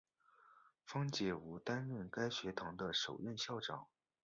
[0.83, 3.85] 方解吾担任该学堂的首任校长。